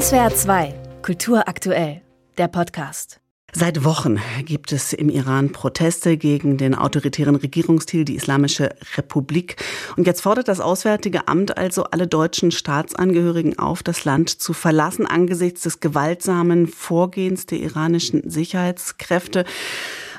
SWR 0.00 0.34
2, 0.34 0.74
Kultur 1.02 1.46
aktuell, 1.46 2.02
der 2.36 2.48
Podcast. 2.48 3.20
Seit 3.52 3.84
Wochen 3.84 4.18
gibt 4.44 4.72
es 4.72 4.92
im 4.92 5.08
Iran 5.08 5.52
Proteste 5.52 6.16
gegen 6.16 6.56
den 6.56 6.74
autoritären 6.74 7.36
Regierungsstil, 7.36 8.04
die 8.04 8.16
Islamische 8.16 8.70
Republik. 8.96 9.54
Und 9.96 10.08
jetzt 10.08 10.22
fordert 10.22 10.48
das 10.48 10.58
Auswärtige 10.58 11.28
Amt 11.28 11.56
also 11.56 11.84
alle 11.84 12.08
deutschen 12.08 12.50
Staatsangehörigen 12.50 13.56
auf, 13.60 13.84
das 13.84 14.04
Land 14.04 14.30
zu 14.30 14.52
verlassen 14.52 15.06
angesichts 15.06 15.60
des 15.60 15.78
gewaltsamen 15.78 16.66
Vorgehens 16.66 17.46
der 17.46 17.58
iranischen 17.60 18.28
Sicherheitskräfte. 18.28 19.44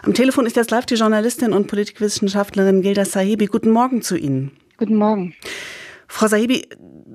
Am 0.04 0.14
Telefon 0.14 0.46
ist 0.46 0.56
jetzt 0.56 0.72
live 0.72 0.86
die 0.86 0.96
Journalistin 0.96 1.52
und 1.52 1.68
Politikwissenschaftlerin 1.68 2.82
Gilda 2.82 3.04
Sahibi. 3.04 3.48
Guten 3.48 3.72
Morgen 3.72 4.02
zu 4.02 4.16
Ihnen. 4.16 4.52
Guten 4.78 4.96
Morgen. 4.96 5.36
Frau 6.08 6.28
Sahibi, 6.28 6.68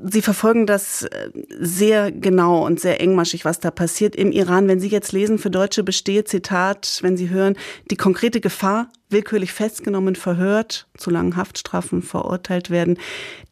Sie 0.02 0.22
verfolgen 0.22 0.66
das 0.66 1.02
äh, 1.02 1.30
sehr 1.58 2.10
genau 2.10 2.64
und 2.64 2.80
sehr 2.80 3.00
engmaschig, 3.00 3.44
was 3.44 3.60
da 3.60 3.70
passiert 3.70 4.16
im 4.16 4.32
Iran. 4.32 4.66
Wenn 4.66 4.80
Sie 4.80 4.88
jetzt 4.88 5.12
lesen, 5.12 5.38
für 5.38 5.50
Deutsche 5.50 5.82
bestehe, 5.82 6.24
Zitat, 6.24 7.00
wenn 7.02 7.16
Sie 7.16 7.28
hören, 7.28 7.56
die 7.90 7.96
konkrete 7.96 8.40
Gefahr, 8.40 8.88
willkürlich 9.10 9.52
festgenommen, 9.52 10.16
verhört, 10.16 10.88
zu 10.96 11.10
langen 11.10 11.36
Haftstrafen 11.36 12.02
verurteilt 12.02 12.70
werden, 12.70 12.98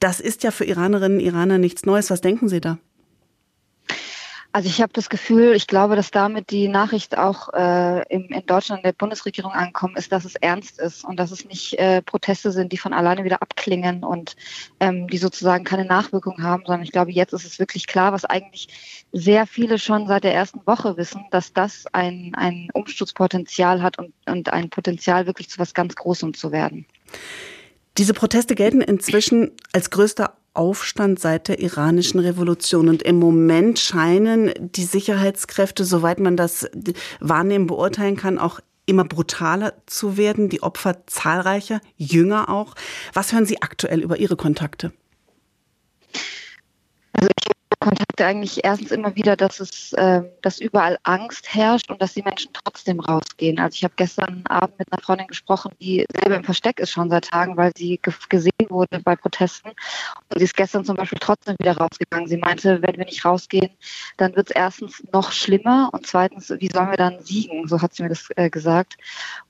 das 0.01 0.21
ist 0.21 0.43
ja 0.43 0.51
für 0.51 0.65
Iranerinnen 0.65 1.19
und 1.19 1.25
Iraner 1.25 1.59
nichts 1.59 1.84
Neues. 1.84 2.11
Was 2.11 2.23
denken 2.23 2.48
Sie 2.48 2.61
da? 2.61 2.79
Also 4.51 4.70
ich 4.70 4.80
habe 4.80 4.93
das 4.95 5.11
Gefühl, 5.11 5.52
ich 5.55 5.66
glaube, 5.66 5.95
dass 5.95 6.11
damit 6.11 6.51
die 6.51 6.69
Nachricht 6.69 7.19
auch 7.19 7.52
äh, 7.52 8.02
im, 8.09 8.29
in 8.29 8.47
Deutschland 8.47 8.80
in 8.80 8.84
der 8.84 8.93
Bundesregierung 8.93 9.52
ankommen 9.52 9.95
ist, 9.97 10.11
dass 10.11 10.25
es 10.25 10.37
ernst 10.37 10.80
ist 10.80 11.05
und 11.05 11.19
dass 11.19 11.30
es 11.30 11.45
nicht 11.45 11.79
äh, 11.79 12.01
Proteste 12.01 12.51
sind, 12.51 12.73
die 12.73 12.79
von 12.79 12.95
alleine 12.95 13.25
wieder 13.25 13.42
abklingen 13.42 14.03
und 14.03 14.37
ähm, 14.80 15.06
die 15.09 15.19
sozusagen 15.19 15.65
keine 15.65 15.84
Nachwirkung 15.84 16.42
haben, 16.42 16.62
sondern 16.65 16.83
ich 16.83 16.92
glaube, 16.92 17.12
jetzt 17.12 17.34
ist 17.34 17.45
es 17.45 17.59
wirklich 17.59 17.87
klar, 17.87 18.12
was 18.12 18.25
eigentlich 18.25 19.05
sehr 19.12 19.47
viele 19.47 19.79
schon 19.79 20.06
seit 20.06 20.25
der 20.25 20.34
ersten 20.34 20.67
Woche 20.67 20.97
wissen, 20.97 21.27
dass 21.30 21.53
das 21.53 21.84
ein, 21.92 22.33
ein 22.34 22.70
Umsturzpotenzial 22.73 23.83
hat 23.83 23.98
und, 23.98 24.14
und 24.27 24.51
ein 24.51 24.70
Potenzial 24.70 25.27
wirklich 25.27 25.51
zu 25.51 25.58
was 25.58 25.75
ganz 25.75 25.95
Großem 25.95 26.33
zu 26.33 26.53
werden. 26.53 26.86
Diese 27.98 28.14
Proteste 28.14 28.55
gelten 28.55 28.80
inzwischen 28.80 29.51
als 29.73 29.91
größter 29.91 30.38
Aufstand 30.59 31.20
seit 31.20 31.48
der 31.48 31.61
iranischen 31.61 32.19
Revolution. 32.19 32.89
Und 32.89 33.03
im 33.03 33.19
Moment 33.19 33.78
scheinen 33.78 34.53
die 34.59 34.84
Sicherheitskräfte, 34.84 35.84
soweit 35.84 36.19
man 36.19 36.37
das 36.37 36.69
wahrnehmen, 37.20 37.69
beurteilen 37.69 38.17
kann, 38.17 38.39
auch 38.39 38.61
immer 38.84 39.05
brutaler 39.05 39.75
zu 39.86 40.17
werden, 40.17 40.48
die 40.48 40.62
Opfer 40.62 41.06
zahlreicher, 41.06 41.81
jünger 41.97 42.48
auch. 42.48 42.75
Was 43.12 43.33
hören 43.33 43.47
Sie 43.47 43.62
aktuell 43.62 44.01
über 44.01 44.19
Ihre 44.19 44.36
Kontakte? 44.36 44.92
Kontakte 47.80 48.27
eigentlich 48.27 48.64
erstens 48.64 48.91
immer 48.91 49.14
wieder, 49.16 49.36
dass 49.36 49.61
es, 49.61 49.92
äh, 49.92 50.22
dass 50.42 50.58
überall 50.58 50.98
Angst 51.02 51.55
herrscht 51.55 51.91
und 51.91 52.02
dass 52.02 52.14
die 52.14 52.22
Menschen 52.22 52.52
trotzdem 52.52 53.00
rausgehen. 53.00 53.58
Also 53.58 53.77
ich 53.77 53.84
habe 53.84 53.94
gestern 53.97 54.42
Abend 54.48 54.78
mit 54.78 54.92
einer 54.92 55.02
Freundin 55.02 55.27
gesprochen, 55.27 55.72
die 55.80 56.05
selber 56.12 56.36
im 56.36 56.44
Versteck 56.44 56.80
ist 56.80 56.91
schon 56.91 57.11
seit 57.11 57.28
Tagen, 57.28 57.56
weil 57.56 57.72
sie 57.77 58.00
gesehen 58.28 58.52
wurde 58.69 59.00
bei 59.00 59.16
Protesten. 59.16 59.70
Und 59.70 60.39
sie 60.39 60.44
ist 60.44 60.56
gestern 60.56 60.84
zum 60.84 60.96
Beispiel 60.96 61.19
trotzdem 61.20 61.56
wieder 61.58 61.77
rausgegangen. 61.77 62.28
Sie 62.28 62.36
meinte, 62.36 62.83
wenn 62.83 62.96
wir 62.96 63.05
nicht 63.05 63.24
rausgehen, 63.24 63.70
dann 64.16 64.34
wird 64.36 64.50
es 64.50 64.56
erstens 64.56 65.02
noch 65.12 65.33
schlimmer 65.33 65.91
und 65.92 66.06
zweitens, 66.06 66.50
wie 66.50 66.69
sollen 66.69 66.91
wir 66.91 66.96
dann 66.96 67.22
siegen? 67.22 67.69
So 67.69 67.80
hat 67.80 67.94
sie 67.94 68.02
mir 68.02 68.08
das 68.08 68.28
äh, 68.36 68.50
gesagt. 68.50 68.96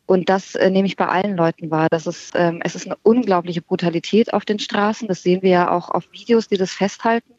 Und 0.08 0.30
das 0.30 0.54
äh, 0.54 0.70
nehme 0.70 0.86
ich 0.86 0.96
bei 0.96 1.06
allen 1.06 1.36
Leuten 1.36 1.70
wahr. 1.70 1.88
Das 1.90 2.06
ist, 2.06 2.32
ähm, 2.34 2.60
es 2.64 2.74
ist 2.74 2.86
eine 2.86 2.96
unglaubliche 3.02 3.60
Brutalität 3.60 4.32
auf 4.32 4.46
den 4.46 4.58
Straßen. 4.58 5.06
Das 5.06 5.22
sehen 5.22 5.42
wir 5.42 5.50
ja 5.50 5.70
auch 5.70 5.90
auf 5.90 6.10
Videos, 6.12 6.48
die 6.48 6.56
das 6.56 6.72
festhalten 6.72 7.34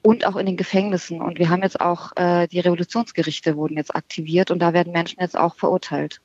und 0.00 0.24
auch 0.24 0.36
in 0.36 0.46
den 0.46 0.56
Gefängnissen. 0.56 1.20
Und 1.20 1.40
wir 1.40 1.50
haben 1.50 1.64
jetzt 1.64 1.80
auch 1.80 2.12
äh, 2.14 2.46
die 2.46 2.60
Revolutionsgerichte 2.60 3.56
wurden 3.56 3.76
jetzt 3.76 3.96
aktiviert 3.96 4.52
und 4.52 4.60
da 4.60 4.72
werden 4.72 4.92
Menschen 4.92 5.20
jetzt 5.20 5.36
auch 5.36 5.56
verurteilt. 5.56 6.20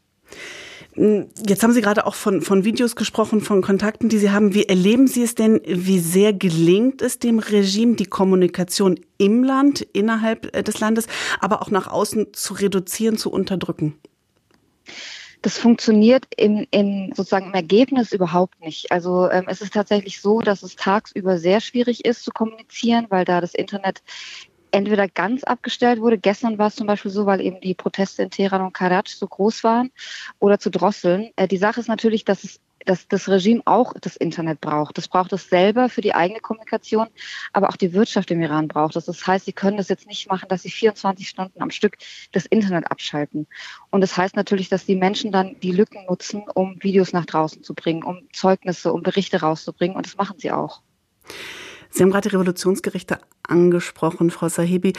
Hm, 0.94 1.30
jetzt 1.48 1.64
haben 1.64 1.74
Sie 1.74 1.82
gerade 1.82 2.06
auch 2.06 2.14
von, 2.14 2.44
von 2.44 2.64
Videos 2.66 2.96
gesprochen, 2.96 3.42
von 3.42 3.64
Kontakten, 3.64 4.10
die 4.10 4.20
Sie 4.20 4.30
haben. 4.30 4.54
Wie 4.54 4.66
erleben 4.66 5.08
Sie 5.08 5.24
es 5.24 5.34
denn? 5.34 5.60
Wie 5.66 5.98
sehr 5.98 6.34
gelingt 6.34 7.02
es 7.02 7.18
dem 7.18 7.40
Regime, 7.40 7.96
die 7.96 8.06
Kommunikation 8.06 9.00
im 9.18 9.44
Land, 9.44 9.82
innerhalb 9.82 10.56
äh, 10.56 10.62
des 10.62 10.80
Landes, 10.80 11.08
aber 11.40 11.64
auch 11.64 11.72
nach 11.72 11.88
außen 11.88 12.28
zu 12.34 12.54
reduzieren, 12.54 13.18
zu 13.18 13.32
unterdrücken? 13.32 13.96
Das 15.42 15.58
funktioniert 15.58 16.26
im, 16.36 16.68
im 16.72 17.14
sozusagen 17.16 17.48
im 17.48 17.54
Ergebnis 17.54 18.12
überhaupt 18.12 18.60
nicht. 18.60 18.92
Also 18.92 19.30
ähm, 19.30 19.46
es 19.48 19.62
ist 19.62 19.74
tatsächlich 19.74 20.20
so, 20.20 20.42
dass 20.42 20.64
es 20.64 20.76
tagsüber 20.76 21.38
sehr 21.38 21.62
schwierig 21.62 22.04
ist 22.06 22.24
zu 22.24 22.32
kommunizieren, 22.32 23.08
weil 23.10 23.24
da 23.24 23.40
das 23.40 23.54
Internet 23.54 24.02
entweder 24.72 25.08
ganz 25.08 25.44
abgestellt 25.44 26.00
wurde. 26.02 26.18
Gestern 26.18 26.58
war 26.58 26.68
es 26.68 26.76
zum 26.76 26.88
Beispiel 26.88 27.12
so, 27.12 27.26
weil 27.26 27.42
eben 27.42 27.60
die 27.62 27.74
Proteste 27.74 28.24
in 28.24 28.30
Teheran 28.30 28.62
und 28.62 28.74
Karaj 28.74 29.04
so 29.08 29.28
groß 29.28 29.64
waren 29.64 29.92
oder 30.40 30.60
zu 30.60 30.70
drosseln. 30.70 31.32
Äh, 31.36 31.48
die 31.48 31.58
Sache 31.58 31.80
ist 31.80 31.88
natürlich, 31.88 32.26
dass 32.26 32.44
es 32.44 32.60
dass 32.86 33.08
das 33.08 33.30
Regime 33.30 33.62
auch 33.66 33.94
das 34.00 34.16
Internet 34.16 34.62
braucht. 34.62 34.98
Das 34.98 35.08
braucht 35.08 35.34
es 35.34 35.50
selber 35.50 35.90
für 35.90 36.02
die 36.02 36.16
eigene 36.16 36.40
Kommunikation, 36.40 37.08
aber 37.54 37.70
auch 37.70 37.76
die 37.76 37.94
Wirtschaft 37.94 38.32
im 38.32 38.42
Iran 38.42 38.68
braucht 38.68 38.96
es. 38.96 39.06
Das 39.06 39.26
heißt, 39.26 39.46
sie 39.46 39.54
können 39.54 39.78
das 39.78 39.90
jetzt 39.90 40.08
nicht 40.08 40.30
machen, 40.30 40.48
dass 40.50 40.64
sie 40.64 40.72
24 40.72 41.28
Stunden 41.28 41.62
am 41.62 41.72
Stück 41.72 41.98
das 42.32 42.46
Internet 42.46 42.90
abschalten. 42.92 43.48
Und 43.90 44.02
das 44.02 44.16
heißt 44.18 44.36
natürlich, 44.36 44.70
dass 44.70 44.86
die 44.86 44.96
Menschen 44.96 45.32
dann 45.32 45.60
die 45.62 45.72
Lücken 45.72 46.06
nutzen, 46.08 46.44
um 46.54 46.78
Videos 46.82 47.14
nach 47.14 47.26
draußen 47.26 47.64
zu 47.64 47.74
bringen, 47.74 48.04
um 48.04 48.28
Zeugnisse, 48.34 48.94
um 48.94 49.04
Berichte 49.04 49.42
rauszubringen. 49.42 49.96
Und 49.96 50.06
das 50.06 50.18
machen 50.18 50.38
sie 50.40 50.52
auch. 50.52 50.82
Sie 51.90 52.04
haben 52.04 52.12
gerade 52.12 52.30
die 52.30 52.36
Revolutionsgerichte 52.36 53.20
angesprochen, 53.44 54.30
Frau 54.30 54.48
Sahibi. 54.48 54.94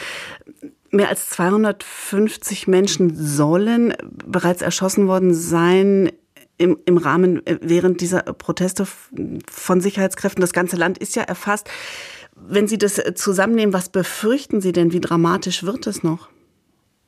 Mehr 0.91 1.09
als 1.09 1.31
250 1.31 2.67
Menschen 2.67 3.15
sollen 3.15 3.95
bereits 4.03 4.61
erschossen 4.61 5.07
worden 5.07 5.33
sein 5.33 6.11
im, 6.61 6.79
im 6.85 6.99
Rahmen 6.99 7.45
äh, 7.47 7.59
während 7.63 8.01
dieser 8.03 8.23
Proteste 8.23 8.87
von 9.51 9.81
Sicherheitskräften. 9.81 10.43
Das 10.43 10.53
ganze 10.53 10.77
Land 10.77 10.99
ist 10.99 11.17
ja 11.17 11.23
erfasst. 11.23 11.69
Wenn 12.37 12.69
Sie 12.69 12.77
das 12.77 12.99
äh, 12.99 13.15
zusammennehmen, 13.15 13.73
was 13.73 13.89
befürchten 13.89 14.61
Sie 14.61 14.73
denn? 14.73 14.93
Wie 14.93 15.01
dramatisch 15.01 15.65
wird 15.65 15.87
es 15.87 16.03
noch? 16.03 16.29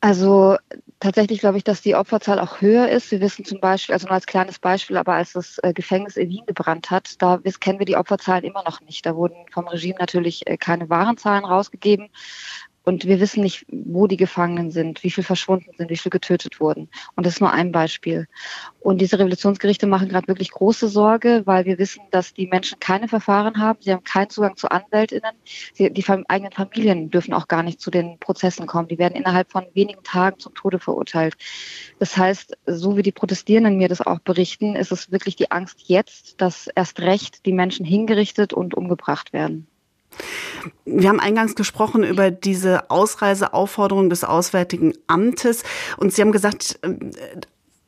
Also 0.00 0.56
tatsächlich 0.98 1.40
glaube 1.40 1.58
ich, 1.58 1.64
dass 1.64 1.82
die 1.82 1.94
Opferzahl 1.94 2.40
auch 2.40 2.60
höher 2.60 2.88
ist. 2.88 3.10
Wir 3.10 3.20
wissen 3.20 3.44
zum 3.44 3.60
Beispiel, 3.60 3.92
also 3.92 4.06
nur 4.06 4.14
als 4.14 4.26
kleines 4.26 4.58
Beispiel, 4.58 4.96
aber 4.96 5.12
als 5.12 5.34
das 5.34 5.58
äh, 5.62 5.72
Gefängnis 5.74 6.16
in 6.16 6.30
Wien 6.30 6.46
gebrannt 6.46 6.90
hat, 6.90 7.20
da 7.20 7.38
kennen 7.60 7.78
wir 7.78 7.86
die 7.86 7.96
Opferzahlen 7.96 8.44
immer 8.44 8.64
noch 8.64 8.80
nicht. 8.80 9.04
Da 9.04 9.14
wurden 9.14 9.36
vom 9.52 9.68
Regime 9.68 9.96
natürlich 10.00 10.44
keine 10.58 10.88
wahren 10.88 11.18
Zahlen 11.18 11.44
rausgegeben. 11.44 12.08
Und 12.84 13.04
wir 13.04 13.20
wissen 13.20 13.42
nicht, 13.42 13.64
wo 13.68 14.06
die 14.06 14.16
Gefangenen 14.16 14.70
sind, 14.70 15.04
wie 15.04 15.10
viel 15.10 15.22
verschwunden 15.22 15.70
sind, 15.76 15.90
wie 15.90 15.96
viel 15.96 16.10
getötet 16.10 16.60
wurden. 16.60 16.88
Und 17.14 17.26
das 17.26 17.34
ist 17.34 17.40
nur 17.40 17.52
ein 17.52 17.70
Beispiel. 17.70 18.26
Und 18.80 19.00
diese 19.00 19.18
Revolutionsgerichte 19.18 19.86
machen 19.86 20.08
gerade 20.08 20.26
wirklich 20.26 20.50
große 20.50 20.88
Sorge, 20.88 21.42
weil 21.44 21.64
wir 21.64 21.78
wissen, 21.78 22.02
dass 22.10 22.34
die 22.34 22.48
Menschen 22.48 22.80
keine 22.80 23.06
Verfahren 23.06 23.58
haben. 23.58 23.78
Sie 23.80 23.92
haben 23.92 24.02
keinen 24.02 24.30
Zugang 24.30 24.56
zu 24.56 24.68
Anwältinnen. 24.70 25.32
Sie, 25.72 25.92
die 25.92 26.04
eigenen 26.28 26.52
Familien 26.52 27.10
dürfen 27.10 27.34
auch 27.34 27.46
gar 27.46 27.62
nicht 27.62 27.80
zu 27.80 27.90
den 27.90 28.18
Prozessen 28.18 28.66
kommen. 28.66 28.88
Die 28.88 28.98
werden 28.98 29.14
innerhalb 29.14 29.52
von 29.52 29.64
wenigen 29.74 30.02
Tagen 30.02 30.40
zum 30.40 30.54
Tode 30.54 30.80
verurteilt. 30.80 31.36
Das 32.00 32.16
heißt, 32.16 32.56
so 32.66 32.96
wie 32.96 33.02
die 33.02 33.12
Protestierenden 33.12 33.76
mir 33.76 33.88
das 33.88 34.00
auch 34.00 34.18
berichten, 34.18 34.74
ist 34.74 34.90
es 34.90 35.12
wirklich 35.12 35.36
die 35.36 35.50
Angst 35.52 35.82
jetzt, 35.84 36.40
dass 36.40 36.66
erst 36.74 37.00
recht 37.00 37.46
die 37.46 37.52
Menschen 37.52 37.86
hingerichtet 37.86 38.52
und 38.52 38.74
umgebracht 38.74 39.32
werden. 39.32 39.68
Wir 40.84 41.08
haben 41.08 41.20
eingangs 41.20 41.54
gesprochen 41.54 42.02
über 42.04 42.30
diese 42.30 42.90
Ausreiseaufforderung 42.90 44.10
des 44.10 44.24
Auswärtigen 44.24 44.92
Amtes 45.06 45.62
und 45.96 46.12
Sie 46.12 46.22
haben 46.22 46.32
gesagt, 46.32 46.78
äh, 46.82 46.94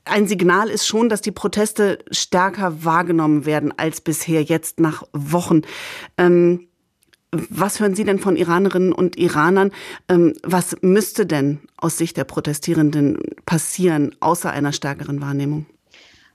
ein 0.04 0.26
Signal 0.26 0.68
ist 0.68 0.86
schon, 0.86 1.08
dass 1.08 1.22
die 1.22 1.32
Proteste 1.32 1.98
stärker 2.10 2.84
wahrgenommen 2.84 3.46
werden 3.46 3.72
als 3.76 4.00
bisher 4.00 4.42
jetzt 4.42 4.78
nach 4.80 5.02
Wochen. 5.12 5.62
Ähm, 6.18 6.68
was 7.32 7.80
hören 7.80 7.94
Sie 7.94 8.04
denn 8.04 8.18
von 8.18 8.36
Iranerinnen 8.36 8.92
und 8.92 9.16
Iranern? 9.16 9.72
Ähm, 10.08 10.34
was 10.42 10.76
müsste 10.82 11.26
denn 11.26 11.60
aus 11.76 11.98
Sicht 11.98 12.16
der 12.16 12.24
Protestierenden 12.24 13.18
passieren, 13.46 14.14
außer 14.20 14.50
einer 14.50 14.72
stärkeren 14.72 15.20
Wahrnehmung? 15.20 15.66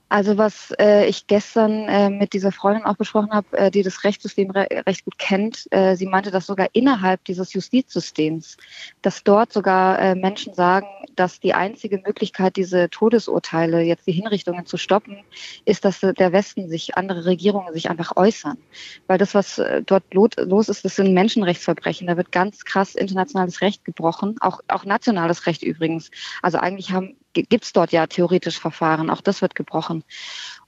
Also 0.09 0.37
was 0.39 0.73
äh, 0.79 1.05
ich 1.07 1.27
gestern 1.27 1.87
äh, 1.87 2.09
mit 2.09 2.33
dieser 2.33 2.51
Freundin 2.51 2.83
auch 2.83 2.97
besprochen 2.97 3.31
habe, 3.31 3.57
äh, 3.57 3.71
die 3.71 3.83
das 3.83 4.03
Rechtssystem 4.03 4.49
re 4.49 4.67
recht 4.87 5.05
gut 5.05 5.19
kennt, 5.19 5.67
äh, 5.69 5.95
sie 5.95 6.07
meinte, 6.07 6.31
dass 6.31 6.47
sogar 6.47 6.67
innerhalb 6.73 7.23
dieses 7.25 7.53
Justizsystems, 7.53 8.57
dass 9.03 9.23
dort 9.23 9.53
sogar 9.53 9.99
äh, 9.99 10.15
Menschen 10.15 10.55
sagen, 10.55 10.87
dass 11.15 11.39
die 11.39 11.53
einzige 11.53 12.01
Möglichkeit, 12.03 12.55
diese 12.55 12.89
Todesurteile, 12.89 13.81
jetzt 13.81 14.07
die 14.07 14.11
Hinrichtungen 14.11 14.65
zu 14.65 14.77
stoppen, 14.77 15.17
ist, 15.65 15.85
dass 15.85 15.99
der 15.99 16.31
Westen 16.31 16.69
sich, 16.69 16.97
andere 16.97 17.25
Regierungen 17.25 17.71
sich 17.73 17.89
einfach 17.89 18.17
äußern. 18.17 18.57
Weil 19.05 19.19
das, 19.19 19.35
was 19.35 19.59
äh, 19.59 19.83
dort 19.85 20.03
los 20.13 20.69
ist, 20.69 20.83
das 20.85 20.95
sind 20.95 21.13
Menschenrechtsverbrechen. 21.13 22.07
Da 22.07 22.17
wird 22.17 22.31
ganz 22.31 22.65
krass 22.65 22.95
internationales 22.95 23.61
Recht 23.61 23.85
gebrochen, 23.85 24.37
auch, 24.39 24.61
auch 24.69 24.85
nationales 24.85 25.45
Recht 25.45 25.61
übrigens. 25.61 26.09
Also 26.41 26.57
eigentlich 26.57 26.91
haben 26.91 27.15
gibt 27.33 27.63
es 27.63 27.73
dort 27.73 27.91
ja 27.91 28.07
theoretisch 28.07 28.59
Verfahren. 28.59 29.09
Auch 29.09 29.21
das 29.21 29.41
wird 29.41 29.55
gebrochen. 29.55 30.03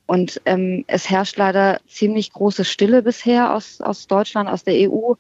Und 0.06 0.42
ähm, 0.46 0.84
es 0.88 1.10
herrscht 1.10 1.38
leider 1.38 1.80
ziemlich 1.88 2.34
große 2.34 2.66
Stille 2.66 3.02
bisher 3.02 3.54
aus, 3.54 3.82
aus 3.82 4.08
Deutschland, 4.08 4.50
aus 4.50 4.64
der 4.64 4.90
EU. 4.90 5.14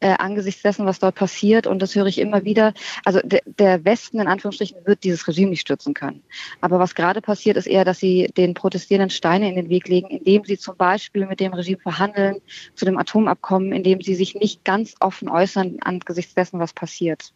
äh, 0.00 0.16
angesichts 0.18 0.62
dessen, 0.62 0.86
was 0.86 0.98
dort 0.98 1.14
passiert. 1.14 1.66
Und 1.66 1.80
das 1.80 1.94
höre 1.94 2.06
ich 2.06 2.18
immer 2.18 2.44
wieder. 2.44 2.72
Also 3.04 3.20
de, 3.22 3.40
der 3.44 3.84
Westen 3.84 4.18
in 4.18 4.26
Anführungsstrichen 4.26 4.78
wird 4.84 5.04
dieses 5.04 5.28
Regime 5.28 5.50
nicht 5.50 5.60
stürzen 5.60 5.94
können. 5.94 6.22
Aber 6.60 6.78
was 6.78 6.94
gerade 6.94 7.20
passiert, 7.20 7.56
ist 7.56 7.66
eher, 7.66 7.84
dass 7.84 7.98
sie 7.98 8.30
den 8.36 8.54
Protestierenden 8.54 9.10
Steine 9.10 9.48
in 9.48 9.56
den 9.56 9.68
Weg 9.68 9.88
legen, 9.88 10.08
indem 10.08 10.44
sie 10.44 10.58
zum 10.58 10.76
Beispiel 10.76 11.26
mit 11.26 11.40
dem 11.40 11.52
Regime 11.52 11.78
verhandeln 11.78 12.40
zu 12.74 12.84
dem 12.84 12.98
Atomabkommen, 12.98 13.72
indem 13.72 14.00
sie 14.00 14.14
sich 14.14 14.34
nicht 14.34 14.64
ganz 14.64 14.94
offen 15.00 15.28
äußern 15.28 15.78
angesichts 15.82 16.34
dessen, 16.34 16.58
was 16.58 16.72
passiert. 16.72 17.32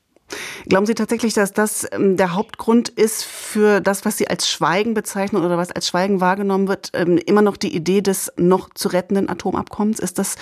Glauben 0.66 0.86
Sie 0.86 0.94
tatsächlich, 0.94 1.34
dass 1.34 1.52
das 1.52 1.86
ähm, 1.92 2.16
der 2.16 2.34
Hauptgrund 2.34 2.88
ist 2.88 3.24
für 3.24 3.80
das, 3.80 4.04
was 4.04 4.16
Sie 4.16 4.28
als 4.28 4.48
Schweigen 4.48 4.94
bezeichnen 4.94 5.44
oder 5.44 5.58
was 5.58 5.70
als 5.70 5.88
Schweigen 5.88 6.20
wahrgenommen 6.20 6.68
wird, 6.68 6.90
ähm, 6.94 7.18
immer 7.18 7.42
noch 7.42 7.56
die 7.56 7.74
Idee 7.74 8.00
des 8.00 8.32
noch 8.36 8.70
zu 8.74 8.88
rettenden 8.88 9.28
Atomabkommens? 9.28 9.98
Ist 9.98 10.18
das 10.18 10.36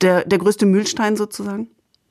der, 0.00 0.24
der 0.24 0.38
größte 0.38 0.66
Mühlstein 0.66 1.16
sozusagen? 1.16 1.68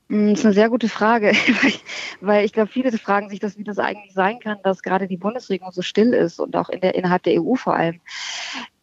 Mm, 0.10 0.32
das 0.32 0.40
ist 0.40 0.46
eine 0.46 0.54
sehr 0.56 0.70
gute 0.70 0.90
Frage, 0.90 1.32
weil 2.22 2.44
ich 2.44 2.52
glaube, 2.52 2.72
viele 2.72 2.92
fragen 2.98 3.30
sich, 3.30 3.40
dass, 3.40 3.58
wie 3.58 3.64
das 3.64 3.78
eigentlich 3.78 4.14
sein 4.14 4.40
kann, 4.40 4.58
dass 4.64 4.82
gerade 4.82 5.08
die 5.08 5.18
Bundesregierung 5.18 5.72
so 5.72 5.84
still 5.84 6.14
ist 6.14 6.40
und 6.40 6.56
auch 6.56 6.70
in 6.70 6.82
der, 6.82 6.96
innerhalb 6.96 7.24
der 7.24 7.42
EU 7.42 7.54
vor 7.54 7.76
allem. 7.76 8.02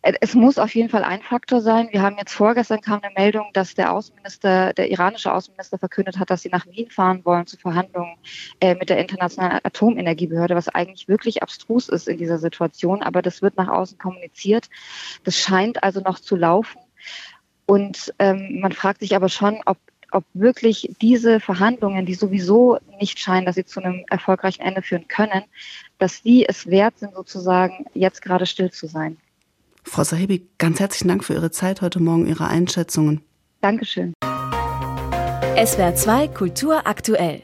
Äh, 0.02 0.12
es 0.20 0.34
muss 0.34 0.56
auf 0.56 0.72
jeden 0.76 0.88
Fall 0.88 1.02
ein 1.02 1.22
Faktor 1.22 1.60
sein. 1.60 1.88
Wir 1.90 2.00
haben 2.02 2.16
jetzt 2.16 2.32
vorgestern 2.32 2.80
kam 2.80 3.00
eine 3.02 3.12
Meldung, 3.16 3.46
dass 3.54 3.74
der 3.74 3.92
Außenminister, 3.92 4.72
der 4.74 4.88
iranische 4.88 5.32
Außenminister 5.32 5.78
verkündet 5.78 6.16
hat, 6.20 6.30
dass 6.30 6.42
sie 6.42 6.48
nach 6.48 6.64
Wien 6.68 6.90
fahren 6.90 7.24
wollen 7.24 7.46
zu 7.48 7.56
Verhandlungen 7.56 8.16
äh, 8.60 8.76
mit 8.76 8.88
der 8.88 8.98
Internationalen 8.98 9.58
Atomenergiebehörde, 9.64 10.54
was 10.54 10.68
eigentlich 10.68 11.08
wirklich 11.08 11.42
abstrus 11.42 11.88
ist 11.88 12.06
in 12.06 12.18
dieser 12.18 12.38
Situation. 12.38 13.02
Aber 13.02 13.20
das 13.20 13.42
wird 13.42 13.56
nach 13.56 13.68
außen 13.68 13.98
kommuniziert. 13.98 14.68
Das 15.24 15.36
scheint 15.36 15.82
also 15.82 16.00
noch 16.00 16.20
zu 16.20 16.36
laufen. 16.36 16.78
Und 17.66 18.14
ähm, 18.20 18.60
man 18.60 18.70
fragt 18.70 19.00
sich 19.00 19.16
aber 19.16 19.28
schon, 19.28 19.60
ob 19.66 19.78
ob 20.12 20.24
wirklich 20.34 20.94
diese 21.00 21.40
Verhandlungen, 21.40 22.06
die 22.06 22.14
sowieso 22.14 22.78
nicht 23.00 23.18
scheinen, 23.18 23.46
dass 23.46 23.56
sie 23.56 23.64
zu 23.64 23.82
einem 23.82 24.04
erfolgreichen 24.10 24.62
Ende 24.62 24.82
führen 24.82 25.08
können, 25.08 25.42
dass 25.98 26.22
die 26.22 26.46
es 26.48 26.66
wert 26.66 26.98
sind, 26.98 27.14
sozusagen 27.14 27.86
jetzt 27.94 28.22
gerade 28.22 28.46
still 28.46 28.70
zu 28.70 28.86
sein. 28.86 29.16
Frau 29.84 30.02
Sahibi, 30.02 30.46
ganz 30.58 30.80
herzlichen 30.80 31.08
Dank 31.08 31.24
für 31.24 31.34
Ihre 31.34 31.50
Zeit 31.50 31.80
heute 31.80 32.00
Morgen, 32.00 32.26
Ihre 32.26 32.48
Einschätzungen. 32.48 33.22
Dankeschön. 33.60 34.14
SWR 35.64 35.94
2 35.94 36.28
Kultur 36.28 36.86
aktuell. 36.86 37.42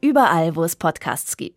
Überall, 0.00 0.56
wo 0.56 0.64
es 0.64 0.76
Podcasts 0.76 1.36
gibt. 1.36 1.56